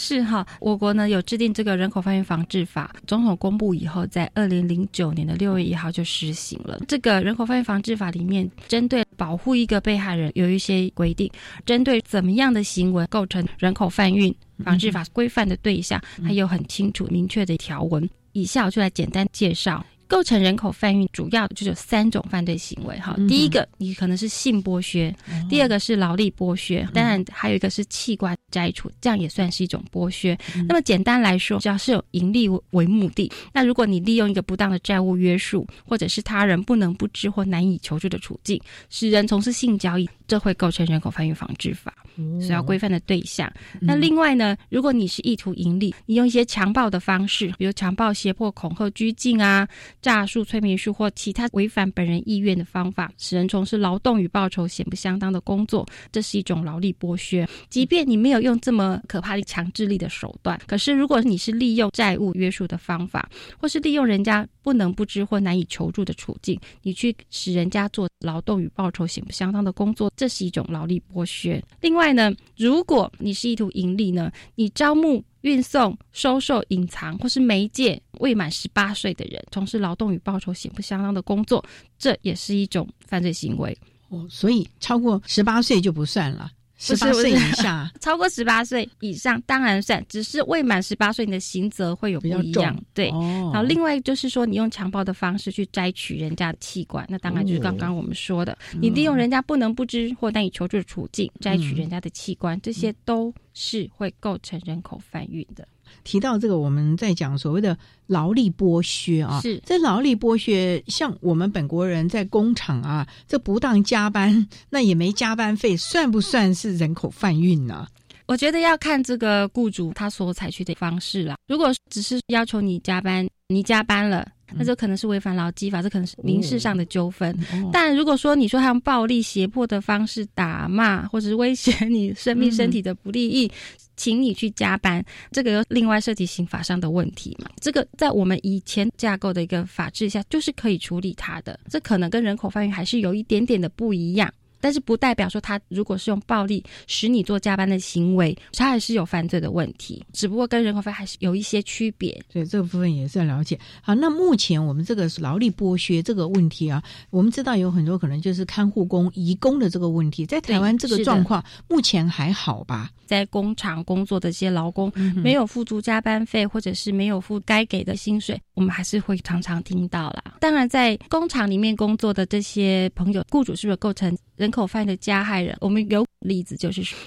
[0.00, 6.78] 是哈，我国呢有制定这个人口贩运防治法，总统公布以后，在二零零九年的六月一号就施行了。
[6.86, 11.28] 这个人口贩运防治法里面，针对保护一个被害人有一些规定，
[11.66, 14.32] 针对怎么样的行为构成人口贩运
[14.64, 18.08] 防治法规范的对象，它有很清楚明确的条文。
[18.32, 19.84] 以下我就来简单介绍。
[20.06, 25.14] 构成人口贩运主要就是有三种犯罪行为哈，第一个你可能是性剥削，
[25.50, 30.34] 第二个是劳力剥削，当然还有一个是器官摘除，这样也算是一种剥削。
[30.66, 41.92] 那么简单来说，只要是有盈利为目的，那如果你利用一个不当的债务约束，或者是他人不能不知或难以求助的处境，使人从事性交易，这会构成人口贩运防治法
[42.40, 43.52] 所要规范的对象。
[43.80, 49.66] 那另外呢，如果你是意图盈利，你用一些强暴的方式，比如强暴、胁迫、恐吓、拘禁啊。
[50.02, 57.48] 诈术、催眠术或其他违反本人意愿的方法，使人从事劳动与报酬显不相当的工作，这是一种劳力剥削。
[57.70, 71.64] 即便你没有用这么可怕的强制力的手段，可是如果你是利用债务约束的方法，或是利用人家不能不知或难以求助的处境，你去使人家做劳动与报酬显不相当的工作，这是一种劳力剥削。
[71.80, 75.24] 另外呢，如果你是意图盈利呢，你招募。
[75.42, 81.64] 运送、收受、隐藏或是媒介未满十八岁的人从事劳动与报酬显不相当的工作，
[81.96, 83.74] 这也是一种犯罪行为。
[84.08, 86.50] 哦，所以超过十八岁就不算了。
[86.78, 92.74] 十八岁以下， 超过十八岁以上当然算，只是未满十八岁，你的刑责会有不一样。
[92.94, 105.66] 对，然后另外就是说，你用强暴的方式去摘取人家的器官，那当然就是刚刚我们说的，你利用人家不能不知或难以求助的处境摘取人家的器官，这些都是会构成人口贩运的。
[106.04, 107.76] 提到这个，我们在讲所谓的
[108.06, 117.86] 劳力剥削啊，是这劳力剥削，像我们本国人在工厂啊，这不当加班，那也没加班费，算不算是人口贩运呢？
[118.26, 121.36] 我觉得要看这个雇主他所采取的方式啦。
[121.46, 124.28] 如果只是要求你加班，你加班了。
[124.54, 127.38] 那这可能是违反劳基法，这可能是民事上的纠纷。
[127.70, 133.50] 但如果说你说他用暴力胁迫的方式打骂，或者是威胁你生命身体的不利益，
[133.98, 137.50] 请你去加班，这个又另外涉及刑法上的问题嘛？
[137.60, 141.58] 这个在我们以前架构的一个法制下，就是可以处理它的。
[141.68, 144.32] 这可能跟人口贩运还是有一点点的不一样。
[144.60, 152.20] 但是不代表说他如果是用暴力使你做加班的行为，他还是有犯罪的问题，只不过跟人口费还是有一些区别。
[152.32, 153.58] 所以这个部分也是要了解。
[153.82, 162.90] 好，那目前我们这个劳力剥削这个问题啊，我们知道有很多可能就是看护工、移工的这个问题，在台湾这个状况目前还好吧？
[163.06, 170.36] 在工厂工作的这些劳工没有付足加班费，或者是没有付该给的薪水，我们还是会常常听到啦。
[170.40, 175.54] 当然，在工厂里面工作的这些朋友，雇主是不是构成人口贩的加害人？
[175.60, 176.98] 我们有例子，就是说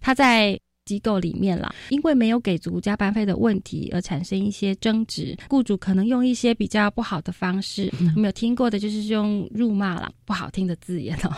[0.00, 0.56] 他在。
[0.84, 11.30] 机构里面啦，因为没有给足加班费的问题而产生一些争执，雇主可能用一些比较不好的方式，没有听过的就是用辱骂啦，不好听的字眼哦，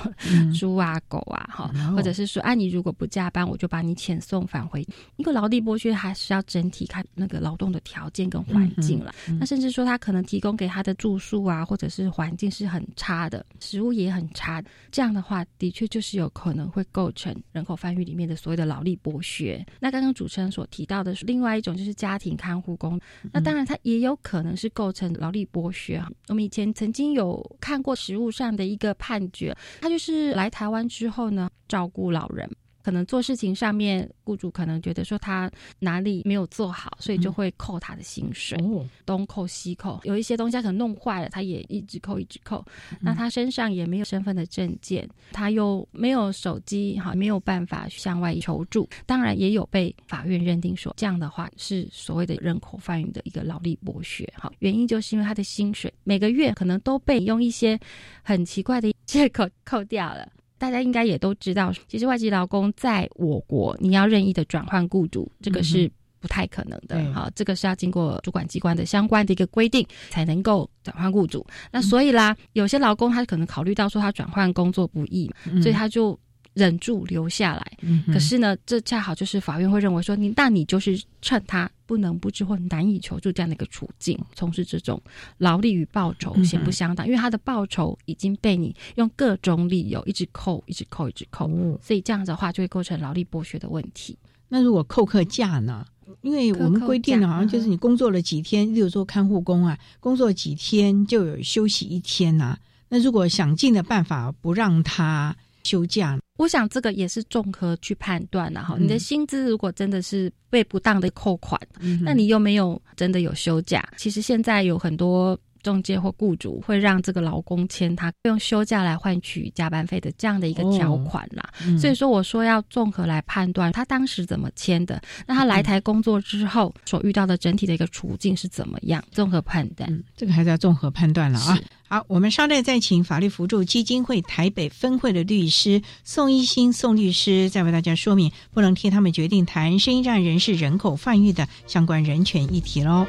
[0.52, 4.84] 猪啊狗啊哈，或者是说啊你如果不加班，我就把你遣送返回。
[5.16, 9.14] 一个劳力剥削还是要整体看那个劳动的条件跟环境了。
[9.38, 19.35] 那甚至说他可能提供给他的住宿啊，或者是环境是很差的，食物也很差，这样的话的确就是有可能会构成人口贩运里面的所谓的劳力剥削。
[19.36, 22.98] 学那刚刚主持人所提到的是另外一种，就是家庭看护工。
[23.32, 26.02] 那当然，它也有可能是构成劳力剥削。
[26.28, 32.48] 我们以前曾经有看过实务上的一个判决，他就是来台湾之后呢，照顾老人。
[32.86, 38.56] 可能做事情上面，雇主可能觉得说他哪里没有做好，所以就会扣他的薪水，
[39.04, 39.98] 东扣西扣。
[40.04, 42.64] 有一些东西他可能弄坏了，他也一直扣一直扣。
[43.00, 48.88] 那他身上也没有身份的证件，他又没有手机，哈，没有办法向外求助。
[49.04, 54.24] 当然也有被法院认定说，这样的话是所谓的人口贩运的一个劳力剥削。
[54.36, 57.76] 哈，原因就是因为他的薪水每个月可能都被用一些
[58.22, 60.30] 很奇怪的借口扣掉了。
[60.58, 67.12] 大家应该也都知道，其实外籍劳工在我国，你要任意的转换雇主，这个是不太可能的对。
[67.12, 71.46] 好，这个是要经过主管机关的相关的一个规定才能够转换雇主。
[71.70, 76.18] 那所以啦，有些劳工他可能考虑到说他转换工作不易，嗯所以他就
[76.56, 77.72] 忍住留下来。
[77.82, 85.00] 嗯可是呢，这恰好就是法院会认为说你，那你就是趁他不能不知或难以求助这样的一个处境，从事这种
[85.36, 94.16] 劳力与报酬显不相当，因为他的报酬已经被你用各种理由一直扣、一直扣、一直扣，哦所以这样子的话就会构成劳力剥削的问题。
[94.48, 95.86] 那如果扣课假呢？
[96.22, 102.56] 因为我们规定的好像就是你工作了几天，例如说看护工啊，工作几天就有休息一天呐、
[102.88, 108.74] 那如果想尽的办法不让他休假，我想这个也是综合去判断了哈。
[108.78, 115.38] 嗯你的薪资如果真的是被不当的扣款，嗯那你又没有真的有休假，其实现在有很多。
[115.66, 129.90] 中介或雇主会让这个劳工签他用休假来换取加班费的这样的一个条款啦，嗯所以说我说要综合来判断他当时怎么签的，那他来台工作之后所遇到的整体的一个处境是怎么样，综合判断。
[129.90, 131.58] 嗯，这个还是要综合判断了啊。
[131.88, 143.06] 好，我们稍待再请法律辅助基金会台北分会的律师宋一新宋律师，再为大家说明不能替他们决定谈生意障人士人口贩运的相关人权议题喽。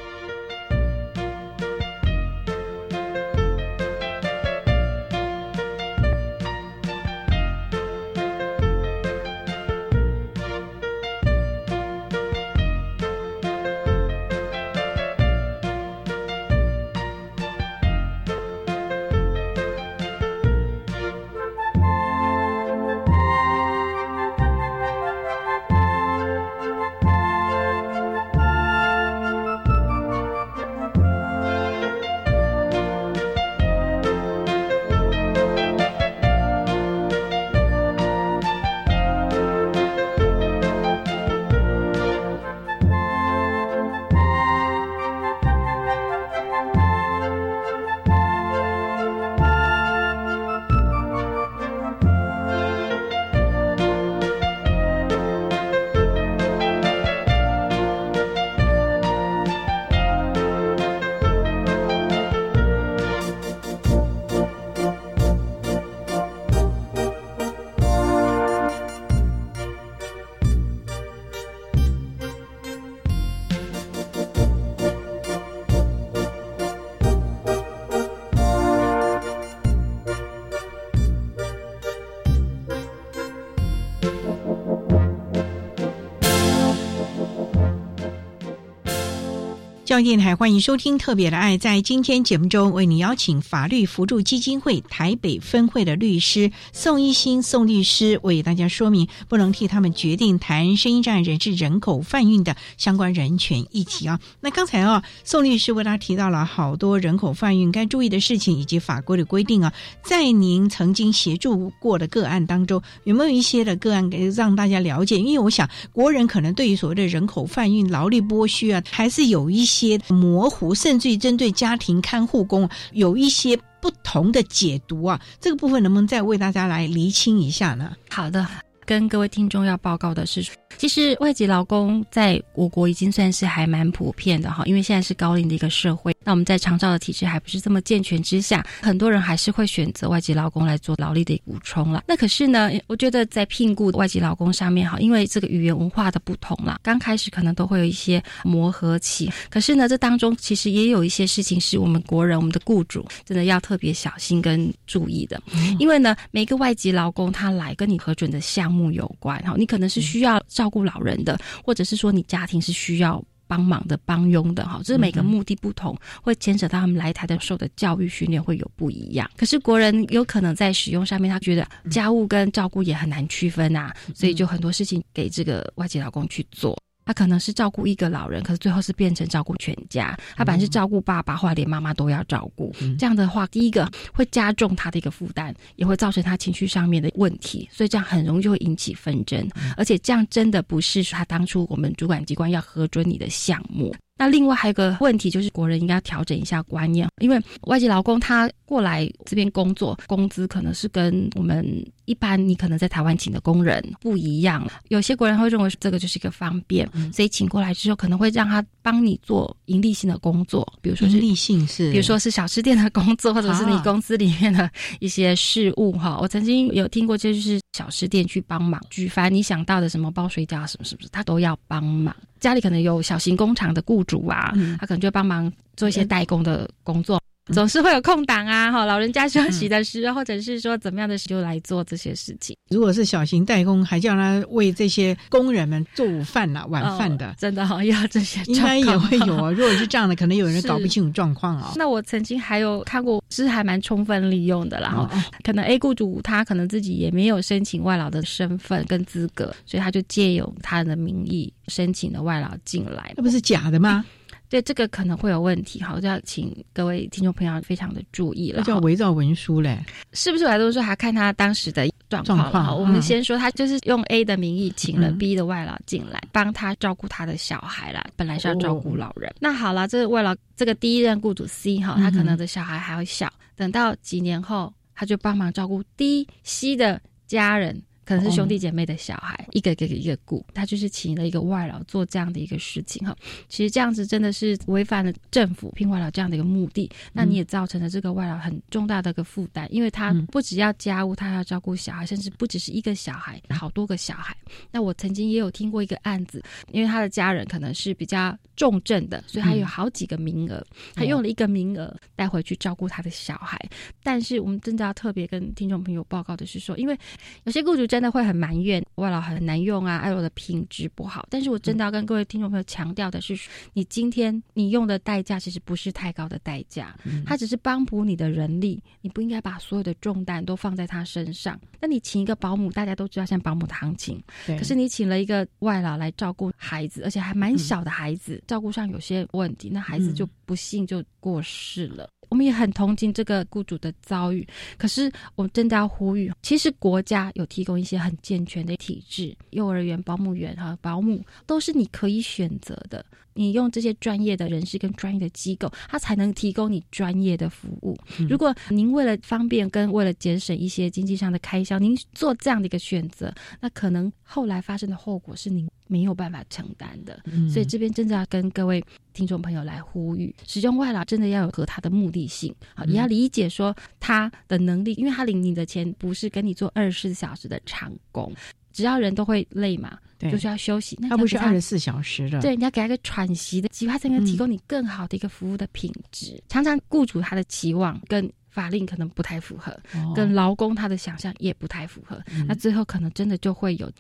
[89.98, 91.58] 教电台欢迎收听《特别的爱》。
[91.60, 104.20] 在今天节目中，为你邀请法律扶助基金会台北分会的律师宋一新宋律师，为大家说明不能替他们决定谈声音障碍人士 人口贩运的相关人权议题啊。
[104.40, 109.74] 那刚才啊，宋律师为大家提到了好多人口贩运该注意的事情以及法规的规定啊。
[110.04, 115.18] 在您曾经协助过的个案当中，有没有一些的个案给让大家了解？
[115.18, 119.87] 因为我想国人可能对于所谓的人口贩运、劳力剥削啊，还是有一些。
[120.08, 127.92] 模糊，甚至于针对家庭看护工有一些不同的解读啊，这个部分能不能再为大家来厘清一下呢？
[128.10, 128.46] 好的，
[128.86, 130.44] 跟各位听众要报告的是，
[130.78, 142.04] 其实外籍劳工在我国已经算是还蛮普遍的哈，因为现在是高龄的一个社会，那我们在长照的体制还不是这么健全之下，很多人还是会选择外籍劳工来做劳力的补充了。
[142.08, 149.32] 那可是呢，我觉得在聘雇外籍劳工上面哈，因为这个语言文化的不同啦，刚开始可能都会有一些磨合期。
[149.50, 155.42] 可是呢，这当中其实也有一些事情是我们国人、我们的雇主真的要特别小心跟注意的，
[155.80, 163.24] 因为呢，每个外籍劳工他来跟你核准的项目有关哈，你可能是需要照顾老人的，或者是说你家庭是需要。
[163.50, 169.26] 帮忙的、帮佣的，哈，这是每个目的不同，会牵扯到他们来台的受的教育训练会有不一样。
[169.38, 176.78] 可是国人有可能在使用上面，他觉得家务跟照顾也很难区分啊，所以就很多事情给这个外籍劳工去做。
[177.08, 180.16] 他可能是照顾一个老人，可是最后是变成照顾全家。
[180.36, 182.76] 他本来是照顾爸爸，后来连妈妈都要照顾。
[183.00, 189.50] 这样的话，第一个会加重他的一个负担，也会造成他情绪上面的问题，所以这样很容易就会引起纷争。
[189.78, 193.96] 而且这样真的不是他当初我们主管机关要核准你的项目。
[194.18, 201.66] 那另外还有个问题就是，国人应该要调整一下观念，因为外籍劳工他过来这边工作，工资可能是跟我们
[202.06, 204.66] 一般你可能在台湾请的工人不一样。
[204.90, 216.18] 有些国人会认为这个就是一个方便，所以请过来之后可能会让他帮你做盈利性的工作，比如说是盈利性是，比如说是小吃店的工作，或者是你公司里面的一些事务哈。
[216.20, 222.16] 我曾经有听过，就是小吃店去帮忙，举凡你想到的什么包水饺什么什么，他都要帮忙。
[222.40, 227.22] 家里可能有小型工厂的雇主啊，他可能就帮忙做一些代工的工作。
[227.54, 232.56] 总是会有空档啊，哈，老人家休息的时候，或者是说怎么样的时候来做这些事情。
[232.70, 239.52] 如果是小型代工，还叫他为这些工人们做午饭呐、晚饭的，真的哈，要这些应该也会有啊。
[239.56, 241.74] 如果是这样的，可能有人搞不清楚状况啊。
[241.76, 244.90] 那我曾经还有看过，是还蛮充分利用的啦。
[244.90, 254.04] 哈，可能 A 雇主他可能自己也没有申请外劳的身份跟资格，所以他就借用他的名义申请了外劳进来，那不是假的吗？
[254.50, 258.60] 对这个可能会有问题，好，就要请各位听众朋友非常的注意了。
[258.60, 259.78] 那叫伪造文书嘞，
[260.14, 260.46] 是不是？
[260.46, 262.64] 我来都说还看他当时的状况。
[262.64, 268.06] 好，我们先说，他就是用 A 的名义请了 B 的外劳进来，帮他照顾他的小孩啦。
[268.16, 269.34] 本来是要照顾老人。
[269.40, 277.82] 那好了，这个外劳这个第一任雇主 C 哈，他可能的小孩还要小，等到几年后，他就帮忙照顾 D、C 的家人。
[278.08, 283.14] 可能是兄弟姐妹的小孩，一个一个一个雇，他就是请了一个外劳做这样的一个事情哈。
[283.50, 294.34] 其实这样子真的是违反了政府聘外劳这样的一个目的，那你也造成了这个外劳很重大的一个负担，因为他不只要家务，他还要照顾小孩，甚至不只是一个小孩，好多个小孩。
[294.72, 296.42] 那我曾经也有听过一个案子，
[296.72, 303.60] 因为他的家人可能是比较重症的，所以他有好几个名额，他用了一个名额带回去照顾他的小孩。
[304.02, 306.98] 但是我们真的要特别跟听众朋友报告的是说，因为
[307.44, 311.28] 有些雇主真的会很埋怨外劳很难用啊，外劳的品质不好。
[311.30, 313.38] 但是我真的要跟各位听众朋友强调的是，
[313.74, 316.96] 你今天你用的代价其实不是太高的代价，
[317.26, 321.60] 它只是帮补你的人力，你不应该把所有的重担都放在他身上。
[321.80, 332.10] 那你请一个保姆，大家都知道现在保姆的行情，可是你请了一个外劳来照顾孩子，而且还蛮小的孩子，照顾上有些问题，那孩子就不幸就过世了。
[332.30, 334.48] 我们也很同情这个雇主的遭遇，
[334.78, 343.06] 可是我们真的要呼吁，其实国家有提供一些很健全的体制，幼儿园、保姆员和，保姆都是你可以选择的。
[343.38, 347.98] 你用这些专业的人士跟专业的机构，他才能提供你专业的服务。
[348.28, 357.22] 如果您为了方便跟为了节省一些经济上的开销，您做这样的一个选择，那可能后来发生的后果是您没有办法承担的。
[357.50, 358.84] 所以这边真的要跟各位
[359.14, 368.34] 听众朋友来呼吁，使用外劳真的要有和他的目的性，好，也要理解说他的能力，因为他领你的钱不是跟你做二十四小时的长工。
[368.74, 370.98] 只要人都会累嘛，就是要休息。
[371.00, 376.42] 那他不是二十四小时的，对，你要给他一个喘息的机会，才能提供你更好的一个服务的品质。
[376.50, 379.78] 常常雇主他的期望跟法令可能不太符合，
[380.16, 383.92] 跟劳工他的想象也不太符合，那最后可能真的就会有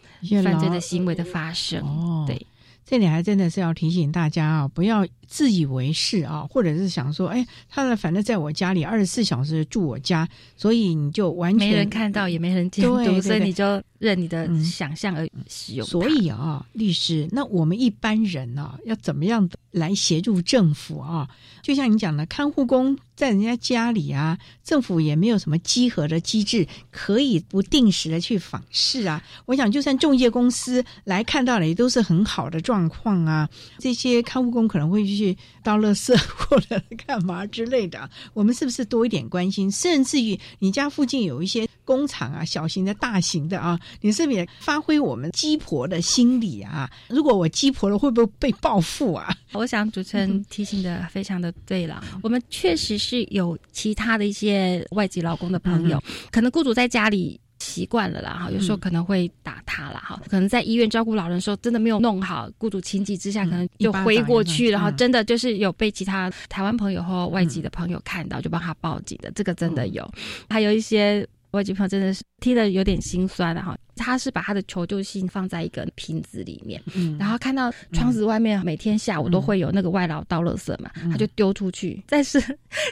[0.43, 2.25] 犯罪的行为的发生。
[2.25, 2.43] 对，
[2.87, 5.05] 这里还真的是要提醒大家啊，不要。
[5.29, 10.25] 自以为是啊，或者是想说，哎，他的反正在我家里二十四小时住我家，
[10.55, 15.85] 所以你就完全没人看到，也没人监督，所以你就任你的想象而使用。
[15.85, 21.27] 所以啊，律师，那我们一般人呢，要怎么样来协助政府啊？
[21.61, 29.21] 就像你讲的，看护工在人家家里啊，政府也没有什么稽核的机制，可以不定时的去访视啊。
[29.45, 33.49] 我想，就算中介公司来看到了，也都是很好的状况啊。
[33.79, 35.17] 这些看护工可能会去。
[35.17, 39.71] 去倒垃圾或者干嘛之类的，我们是不是多一点关心？
[39.71, 46.87] 甚至于你家附近有一些工厂啊，小型的、大型的啊，你是不是也发挥我们鸡婆的心理啊？
[47.07, 49.35] 如果我鸡婆了，会不会被报复啊？
[49.53, 55.99] 我想主持人提醒的非常的对了，我们确实是有其他的一些外籍劳工的朋友，
[56.31, 57.41] 可能雇主在家里。
[57.59, 70.09] 习惯了啦，哈，有时候可能会打他啦，哈，可能在医院照顾老人的时候，真的没有弄好，雇主情急之下，可能就挥过去，然后真的就是有被其他台湾朋友或外籍的朋友看到，就帮他报警的，这个真的有，
[70.49, 71.27] 还有一些。
[71.51, 76.81] 外籍朋友真的是听得有点心酸的哈，他是把他的求救信放在一个瓶子里面，
[77.17, 82.03] 然后看到窗子外面每天下午都会有那个外劳倒垃圾嘛，他就丢出去。
[82.07, 82.39] 但是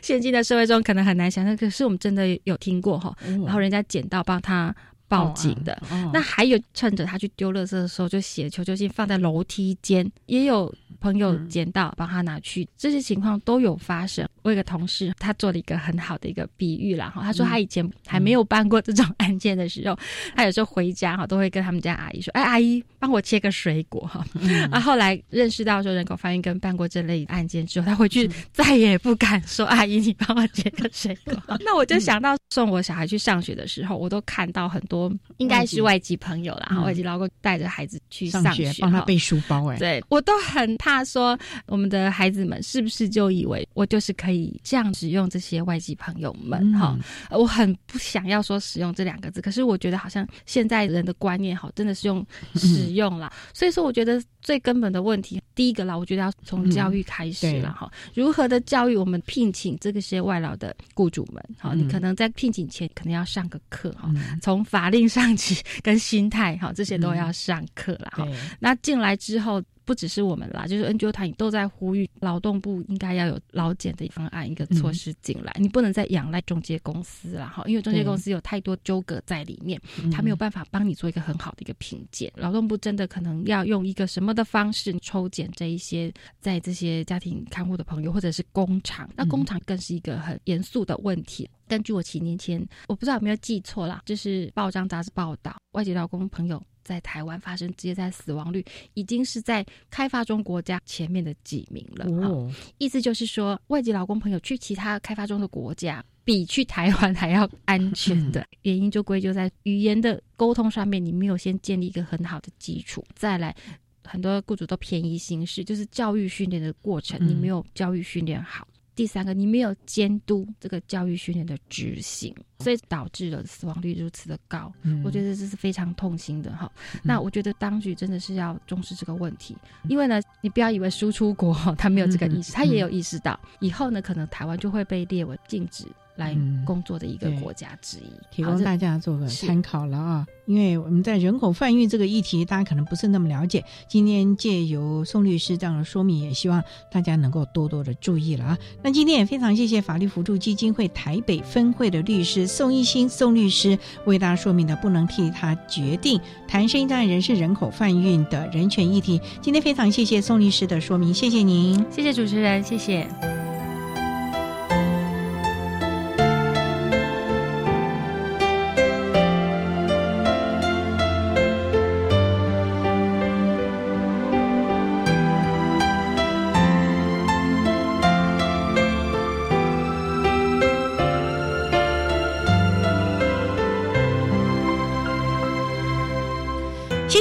[0.02, 4.74] 现今的社会中可能很难想象，可是我们真的有听过哈，然后人家捡到帮他
[5.08, 5.80] 报警的。
[6.14, 10.74] 那还有趁着他去丢垃圾的时候，就写求救信放在楼梯间，也有。
[11.02, 14.28] 朋友捡到，帮他拿去，这些情况都有发生。
[14.46, 19.98] 我有个同事，他做了一个很好的一个比喻啦，哈，他说他以前还没有办过这种 案件的时候，
[20.36, 24.24] 他有时候回家哈，都会跟他们家阿姨说：“哎，阿姨，帮我切个水果哈。”
[24.70, 31.34] 啊，后来认识到说人口贩运跟办过这类案件之后，他回去再也不敢说：“阿姨，你帮我切个水果。
[31.66, 39.66] ”那我就想到送我小孩去上学的时候，我都看到很多应该是外籍朋友啦，外籍老公带着孩子去上学，帮他背书包。
[39.70, 41.06] 哎，对我都很怕。
[41.06, 41.38] 说
[41.68, 46.98] ：“我们的孩子们是不是就以为我就是可以以这样使用这些外籍朋友们哈。
[47.32, 52.26] 我很不想要说使用这两个字，可是我觉得好像现在人的观念哈，真的是用
[52.56, 53.32] 使用啦。
[53.54, 57.90] 所以说，我觉得最根本的问题，第一个啦，我觉得要从教育开始了哈。
[58.14, 61.44] 如何的教育我们聘请这些外劳的雇主们？
[61.58, 64.12] 好，你可能在聘请前可能要上个课哈，
[64.42, 68.28] 从法令上起 跟心态哈，这些都要上课了哈。
[68.60, 69.62] 那进来之后。
[69.86, 75.56] 不只是我们啦，就是 NGO 团都在呼吁劳动部应该要有劳检的方案，一个措施进来。
[75.60, 79.80] 你不能再仰赖中介公司了哈，因为中介公司有太多纠葛在里面，
[80.12, 82.32] 他没有办法帮你做一个很好的一个评鉴。
[82.36, 89.10] 劳动部真的可能要用一个什么的方式抽检这一些在这些家庭看护的朋友，或者是工厂。
[89.16, 91.48] 那工厂更是一个很严肃的问题。
[91.68, 96.62] 根据我几年前，我不知道有没有记错啦，就是报章杂志报道，外籍劳工朋友。
[96.86, 98.64] 在台湾发生职业灾死亡率
[98.94, 102.06] 已经是在开发中国家前面的几名了。
[102.26, 113.04] 哦，意思就是说，外籍劳工朋友去其他开发中的国家，比去台湾还要安全的 原因，就归咎在语言的沟通上面，你没有先建立一个很好的基础。
[113.16, 113.56] 再来，
[114.04, 118.68] 很多雇主都便宜行事，就是教育训练的过程，你没有教育训练好。
[118.96, 124.72] 第三个，你没有监督这个教育训练的执行，所以导致了死亡率如此的高。
[125.04, 126.72] 我觉得这是非常痛心的哈。
[127.04, 129.58] 那我觉得当局真的是要重视这个问题，
[129.90, 135.86] 因为呢，你不要以为输出国他没有这个意识，他也有意识到，以后呢，可能台湾就会被列为禁止。
[136.16, 136.36] 来
[136.66, 140.26] 工作的一个国家之一，提供大家做个参考了啊！
[140.46, 143.64] 因为我们在人口贩运这个议题，大家可能不是那么了解。
[143.88, 148.58] 今天借由宋律师这样的说明，也希望大家能够多多的注意了啊！
[148.84, 159.20] 那今天也非常谢谢法律辅助基金会台北分会的律师宋一新宋律师为大家说明的，不能替他决定谈生意障碍人士人口贩运的人权议题。
[159.42, 163.45] 今天非常谢谢宋律师的说明，谢谢您，谢谢主持人，谢谢。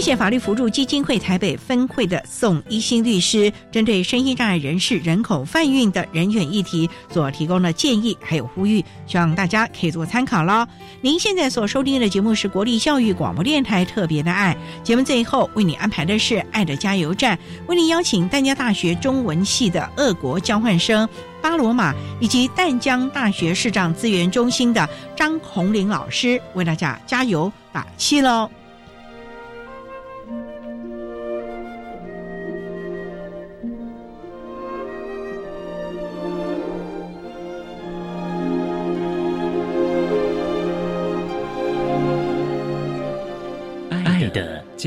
[0.05, 10.67] 谢法律辅助基金会台北分会的宋一新律师，针对身心障碍人士人口贩运的人员议题所提供的建议还有呼吁，希望大家可以做参考喽。
[11.01, 21.09] 您现在所收听的节目是国立教育广播电台特别的爱节目，最后为你安排的是爱的加油站，为您邀请淡江大学中文系的俄国交换生
[21.41, 24.87] 巴罗马以及淡江大学视障资源中心的
[25.17, 28.51] 张红玲老师为大家加油打气喽。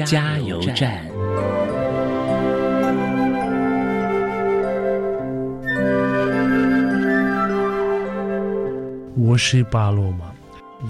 [0.06, 1.04] 加油站。
[9.16, 10.32] 我是巴罗马，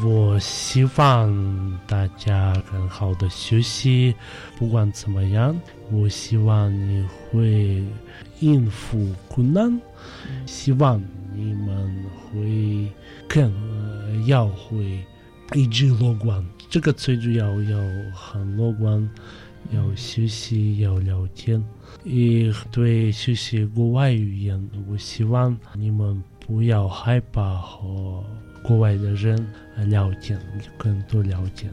[0.04, 4.14] 我希望大家很好的学习。
[4.58, 5.58] 不管怎么样，
[5.92, 7.84] 我希望你会
[8.40, 9.80] 应付困难，
[10.46, 11.02] 希望
[11.34, 12.92] 你们会
[13.28, 13.54] 更
[14.28, 15.04] 要会
[15.54, 16.44] 一直乐观。
[16.70, 17.80] 这个最主要要
[18.14, 19.10] 很乐观，
[19.72, 21.64] 要学习，要聊天，
[22.04, 24.70] 也对学习国外语言。
[24.90, 28.24] 我希望你们不要害怕和
[28.62, 29.48] 国外的人
[29.86, 30.38] 聊天，
[30.78, 31.68] 更多了解。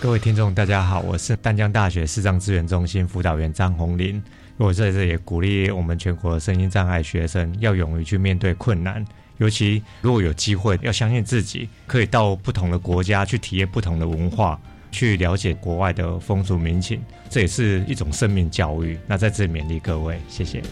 [0.00, 4.22] 各位听众，大家好，我是淡江大学视障资源中心辅导员张红林。
[4.56, 9.04] 我在这里鼓励我们全国声音障碍学生要勇于去面对困难。
[9.38, 14.60] 尤其如果有机会，要相信自己，可以到不同的国家去体验不同的文化，
[14.90, 18.98] 去了解国外的风俗民情，这也是一种生命教育。
[19.06, 20.62] 那在这里勉励各位，谢谢。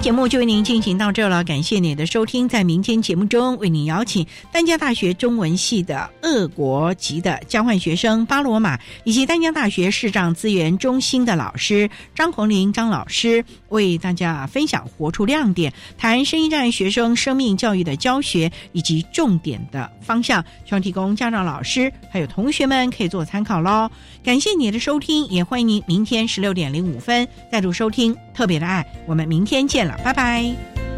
[0.00, 2.48] 节目就为您进行到这了，感谢您的收听。
[2.48, 23.90] 在明天节目中，为您邀请丹江大学中文系的俄国籍的交换学生巴罗马，以及丹江大学视障资源中心的老师张红林张老师，为大家分享活出亮点，谈深一站学生生命教育的教学以及重点的方向，希望提供家长、老师还有同学们可以做参考喽。
[24.22, 28.86] 感谢你的收听，也欢迎您明天十六点零五分再度收听特别的爱。
[29.06, 30.97] 我们明天见了，拜拜。